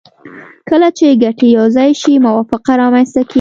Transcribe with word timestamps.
کله 0.69 0.89
چې 0.97 1.05
ګټې 1.23 1.47
یو 1.57 1.65
ځای 1.75 1.89
شي 2.01 2.13
موافقه 2.25 2.71
رامنځته 2.81 3.19
کیږي 3.21 3.29